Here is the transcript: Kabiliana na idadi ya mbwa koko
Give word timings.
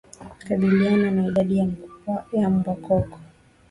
Kabiliana 0.47 1.11
na 1.11 1.27
idadi 1.27 1.75
ya 2.33 2.49
mbwa 2.49 2.75
koko 2.75 3.19